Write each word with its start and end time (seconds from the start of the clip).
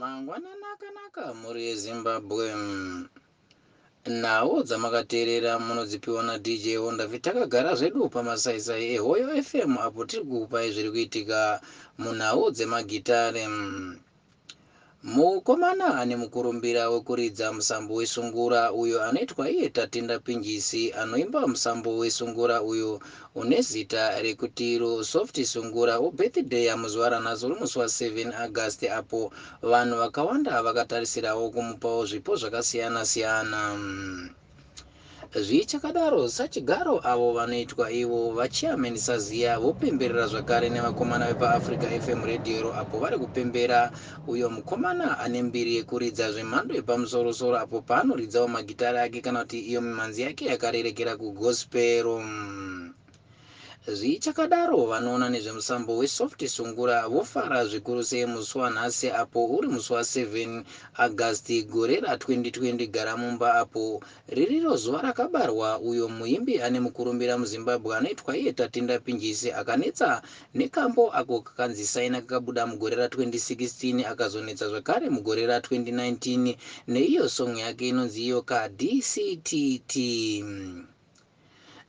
mangwanani 0.00 0.66
akanaka 0.74 1.34
mhuri 1.34 1.62
yezimbabwe. 1.68 2.46
Nhau 4.08 4.62
dzamakateerera 4.62 5.58
munodzipiwa 5.58 6.22
nadj 6.22 6.76
hondafi 6.76 7.18
takagara 7.18 7.74
zvedu 7.74 8.08
pamasaisai 8.08 8.94
ehoyo 8.96 9.42
fm 9.42 9.78
apo 9.78 10.04
tiri 10.08 10.24
kukupai 10.24 10.72
zviri 10.72 10.90
kuitika 10.90 11.60
munhau 11.98 12.50
dzemagitare 12.50 13.44
mukomana 15.14 15.86
ane 16.00 16.16
mukurumbira 16.22 16.82
wekuridza 16.92 17.46
musambo 17.56 17.92
wesungura 17.94 18.60
uyo 18.82 18.96
anoitwa 19.08 19.44
iye 19.54 19.68
tatenda 19.68 20.18
pinjisi 20.18 20.92
anoimba 20.92 21.40
musambo 21.52 21.90
wesungura 22.00 22.56
uyo 22.62 23.00
une 23.40 23.58
zita 23.62 24.20
rekuti 24.22 24.78
rosoft 24.78 25.36
sungura 25.44 25.94
webirthday 26.02 26.64
yamuzuva 26.68 27.08
ranhasi 27.08 27.46
uri 27.46 27.56
musi 27.60 27.78
wa7 27.78 28.06
agasti 28.44 28.86
apo 28.88 29.32
vanhu 29.62 29.96
vakawanda 30.02 30.62
vakatarisirawo 30.62 31.50
kumupawo 31.50 32.06
zvipo 32.06 32.32
zvakasiyana-siyana 32.40 33.60
zvichakadaro 35.46 36.28
sachigaro 36.28 36.96
avo 37.04 37.32
vanoitwa 37.32 37.86
ivo 37.92 38.32
vachiamenisa 38.32 39.14
vopemberera 39.62 40.26
zvakare 40.26 40.68
nevakomana 40.70 41.26
vepaafrica 41.30 41.86
fm 42.00 42.24
radio 42.24 42.72
apo 42.80 42.98
vari 42.98 43.18
kupembera. 43.18 43.90
Uyo 44.26 44.50
mukomana 44.50 45.18
ane 45.18 45.42
mbiri 45.42 45.76
yekuridza 45.76 46.32
zvemhando 46.32 46.74
yepamusorosoro 46.74 47.56
apo 47.58 47.80
paanoridzawo 47.80 48.48
magitari 48.48 48.98
ake 48.98 49.20
kana 49.20 49.40
kuti 49.44 49.58
iyo 49.60 49.80
mimhanzi 49.80 50.22
yake 50.22 50.44
yakarerekera 50.46 51.16
kugospero 51.16 52.22
zvichakadaro 53.88 54.86
vanoona 54.86 55.28
nezvemusambo 55.28 55.96
wesoft 55.96 56.46
sungura 56.46 57.08
vofara 57.08 57.64
zvikuru 57.66 58.04
sei 58.04 58.26
musi 58.26 58.58
wanhasi 58.58 59.10
apo 59.10 59.46
uri 59.56 59.68
musi 59.68 59.92
wa7 59.92 60.62
agasti 60.94 61.62
gore 61.62 61.96
ra2020 62.00 62.86
garamumba 62.90 63.54
apo 63.54 64.02
ririro 64.28 64.76
zuva 64.76 65.02
rakabarwa. 65.02 65.80
Uyo 65.80 66.08
muimbi 66.08 66.60
ane 66.60 66.80
mukurumbira 66.80 67.38
muzimbabwe 67.38 67.96
anoitwa 67.96 68.36
iye 68.36 68.52
tatenda 68.52 68.98
pinjisi 68.98 69.52
akanetsa 69.52 70.22
nekambo 70.54 71.10
ako 71.10 71.40
kakanzisaina 71.40 72.20
kakabuda 72.20 72.66
mugore 72.66 72.96
ra2016 72.96 74.06
akazonetsa 74.06 74.68
zvakare 74.68 75.08
mugore 75.10 75.46
ra2019 75.46 76.56
neiyo 76.88 77.28
song 77.28 77.56
yake 77.58 77.88
inonzi 77.88 78.24
iyo 78.24 78.42
kadctt 78.42 79.92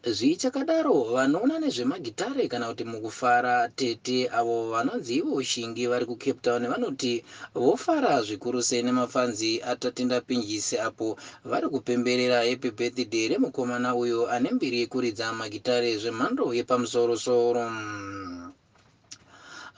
zvichakadaro 0.03 1.03
vanoona 1.14 1.59
nezvemagitare 1.59 2.47
kana 2.47 2.67
kuti 2.72 2.83
mukufara 2.83 3.67
tete 3.75 4.30
avo 4.31 4.72
vanonzi 4.72 5.16
ivo 5.19 5.44
shingi 5.44 5.88
vari 5.88 6.05
kucape 6.05 6.39
town 6.42 6.67
vanoti 6.67 7.23
vofara 7.53 8.22
zvikuru 8.23 8.64
sei 8.64 8.81
nemafanzi 8.83 9.61
atatenda 9.61 10.22
pinjisi 10.22 10.77
apo. 10.77 11.17
Vari 11.44 11.67
kupemberera 11.70 12.47
happy 12.47 12.70
birthday 12.72 13.27
remukomana 13.27 13.95
uyo 13.95 14.27
ane 14.31 14.52
mbiri 14.52 14.80
yekuridza 14.80 15.33
magitare 15.33 15.97
zvemhando 15.97 16.53
yepamusorosoro 16.53 17.66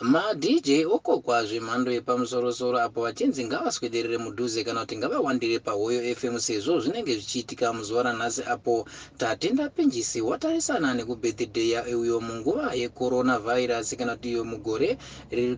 madj 0.01 0.85
okokwa 0.89 1.45
zvemhando 1.45 1.91
yepamusorosoro 1.91 2.79
apo 2.79 3.01
vachinzi 3.01 3.45
ngavaswederere 3.45 4.17
mudhuze 4.17 4.63
kana 4.63 4.81
kuti 4.81 4.97
ngavawandire 4.97 5.59
pahoyo 5.59 6.15
fm 6.15 6.39
sezvo 6.39 6.79
zvinenge 6.79 7.13
zvichiitika 7.13 7.73
muzuva 7.73 8.03
ranhasi 8.03 8.41
apo 8.43 8.87
tatenda 9.17 9.69
pinjisi 9.69 10.21
watarisana 10.21 10.93
nekubirthday 10.93 11.93
uyo 11.93 12.19
munguva 12.19 12.73
yecoronavirus 12.73 13.95
kana 13.95 14.15
kuti 14.15 14.29
iyo 14.29 14.43
mugore 14.43 14.97
riri 15.29 15.55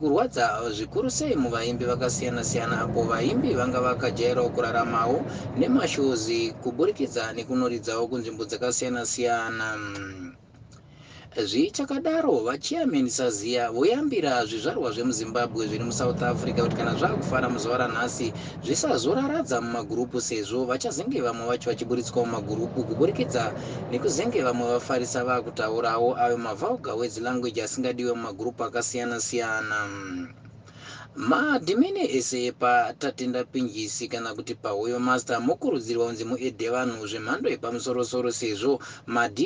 kurwadza 0.00 0.44
zvikuru 0.72 1.10
sei 1.10 1.36
muvaimbi 1.36 1.84
vakasiyana-siyana 1.84 2.80
apo 2.80 3.04
vaimbi 3.04 3.52
vanga 3.54 3.80
vakajairawo 3.80 4.50
kuraramawo 4.50 5.26
nemashozi 5.56 6.56
kuburikidza 6.60 7.32
nekunoridzawo 7.36 8.08
kunzvimbo 8.08 8.44
dzakasiyana-siyana 8.48 9.76
zvichakadaro 11.36 12.34
vachiyamenisa 12.46 13.30
ziya 13.30 13.70
voyambira 13.74 14.46
zvizvarwa 14.46 14.88
zvemuzimbabwe 14.94 15.66
zviri 15.68 15.84
musouth 15.84 16.22
africa 16.22 16.62
kuti 16.62 16.76
kana 16.76 16.94
zvakufara 17.00 17.50
muzuva 17.50 17.76
ranhasi 17.82 18.28
zvisazoraradza 18.64 19.60
mumagurupu 19.60 20.20
sezvo 20.20 20.64
vachazenge 20.70 21.20
vamwe 21.26 21.44
vacho 21.50 21.70
vachiburitswa 21.70 22.24
mumagurupu 22.24 22.84
kuburikidza 22.88 23.54
nekuzenge 23.90 24.42
vamwe 24.46 24.66
vafarisa 24.72 25.24
vaakutaurawo 25.28 26.14
ayo 26.24 26.36
mavhauga 26.38 26.94
wedzi 26.94 27.20
language 27.20 27.62
asingadiwe 27.62 28.12
mumagurupu 28.14 28.64
akasiyana-siyana 28.64 29.78
madhimene 31.30 32.02
ese 32.18 32.52
patatenda 32.52 33.44
pinjisi 33.44 34.08
kana 34.08 34.34
kuti 34.34 34.54
pahoyo 34.54 34.98
master 35.00 35.40
mokurudzirwa 35.40 36.06
kunzi 36.06 36.24
muedhe 36.24 36.68
vanhu 36.68 37.06
zvemhando 37.06 37.50
yepamusorosoro 37.50 38.32
sezvo 38.32 38.72
madj 39.06 39.40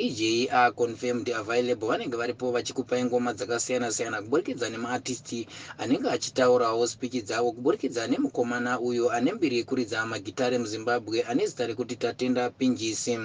aconfirmed 0.51 1.29
available 1.41 1.87
vanenge 1.87 2.17
varipo 2.17 2.51
vachikupai 2.51 3.03
ngoma 3.05 3.33
dzakasiyana-siyana 3.33 4.21
kuburikidza 4.21 4.69
nemaartisti 4.69 5.47
anenge 5.77 6.09
achitaurawo 6.09 6.87
spichi 6.87 7.21
dzavo 7.21 7.51
kuburikidza 7.51 8.07
nemukomana 8.07 8.79
uyo 8.79 9.09
ane 9.15 9.33
mbiri 9.33 9.57
yekuridza 9.57 10.05
magitare 10.05 10.57
muzimbabwe 10.57 11.21
ane 11.29 11.47
zita 11.47 11.67
rekuti 11.67 11.95
tatenda 11.95 12.49
pinjisi 12.49 13.17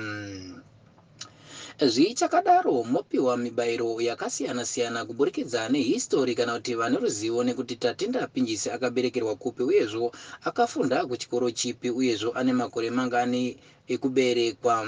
zvichakadaro 1.81 2.85
mopiwa 2.85 3.37
mibayiro 3.37 4.01
yakasiyana-siyana 4.01 5.05
kuburikidza 5.05 5.69
nehistori 5.69 6.35
kana 6.35 6.53
kuti 6.57 6.75
vane 6.75 6.97
ruzivo 6.99 7.45
nekuti 7.45 7.77
tatenda 7.77 8.27
pinjisi 8.27 8.71
akaberekerwa 8.71 9.35
kupi 9.35 9.63
uyezvo 9.63 10.13
akafunda 10.45 11.07
kuchikoro 11.07 11.51
chipi 11.51 11.91
uyezvo 11.91 12.31
ane 12.39 12.53
makore 12.53 12.91
mangani 12.91 13.57
ekuberekwa. 13.89 14.87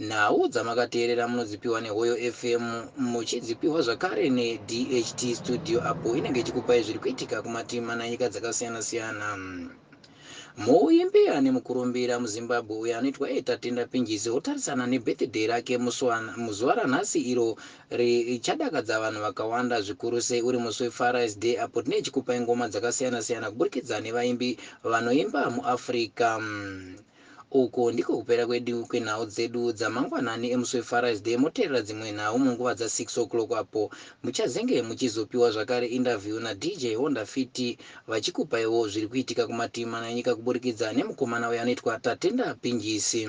Nhau 0.00 0.48
dzamakateerera 0.48 1.28
munodzipiwa 1.28 1.80
nehoyo 1.80 2.16
fm 2.32 2.64
muchidzipiwa 2.96 3.82
zvakare 3.82 4.28
nedht 4.30 5.34
studio 5.36 5.78
apo 5.88 6.16
inenge 6.16 6.40
ichikupai 6.40 6.82
zviri 6.82 6.98
kuitika 6.98 7.42
kumatima 7.42 7.96
nyika 8.08 8.28
dzakasiyana-siyana 8.28 9.38
muimbi 10.56 11.22
ane 11.34 11.48
mukurumbira 11.56 12.14
muzimbabwe 12.22 12.74
uyo 12.82 12.92
anoitwa 12.98 13.26
etatenda 13.38 13.82
pinjisi 13.92 14.28
otarisana 14.36 14.84
nebirthday 14.92 15.46
rake 15.52 15.74
muzuva 16.44 16.74
ranhasi 16.78 17.18
iro 17.32 17.56
richadakadza 17.90 19.00
vanhu 19.02 19.20
vakawanda 19.26 19.76
zvikuru 19.80 20.20
sei 20.20 20.42
uri 20.48 20.58
musi 20.64 20.82
wefaris 20.82 21.32
day 21.42 21.56
apo 21.64 21.82
tine 21.82 22.02
chikupai 22.04 22.40
ngoma 22.40 22.68
dzakasiyana-siyana 22.68 23.50
kuburikidza 23.50 23.96
nevaimbi 24.04 24.56
vanoimba 24.84 25.50
muafrica 25.50 26.28
uko 27.54 27.90
ndiko 27.92 28.16
kupera 28.16 28.46
kwedu 28.46 28.86
kwenhau 28.86 29.26
dzedu 29.26 29.72
dzamangwanani 29.72 30.50
emusi 30.50 30.76
wefaris 30.76 31.22
day. 31.22 31.36
Moteerera 31.36 31.80
dzimwe 31.80 32.12
nhau 32.12 32.38
munguva 32.38 32.72
dza6 32.72 33.20
o'clock 33.20 33.52
apo. 33.52 33.90
Muchazenge 34.22 34.82
muchizopiwa 34.82 35.50
zvakare 35.50 35.86
interview 35.86 36.40
nadj 36.40 36.94
honda 36.96 37.24
fiti 37.24 37.78
vachikupaiwo 38.08 38.88
zviri 38.88 39.06
kuitika 39.08 39.46
kumatima 39.46 40.00
nanyika 40.00 40.34
kuburikidza 40.34 40.92
nemukomana 40.92 41.48
uyo 41.48 41.60
anoitwa 41.60 41.98
tatenda 41.98 42.54
pinjisi 42.54 43.28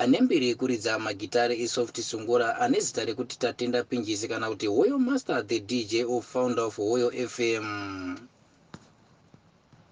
ane 0.00 0.18
mbiri 0.24 0.46
yekuridza 0.48 0.92
magitare 1.06 1.54
esoft 1.64 1.96
sungura 2.10 2.48
ane 2.62 2.78
zita 2.80 3.02
rekuti 3.08 3.34
tatenda 3.38 3.78
pinjisi 3.88 4.26
kana 4.32 4.46
kuti 4.52 4.66
hoyo 4.66 4.98
master 4.98 5.46
the 5.46 5.58
dj 5.60 5.92
of 6.14 6.22
founder 6.32 6.64
of 6.64 6.76
hoyo 6.76 7.08
fm 7.34 7.66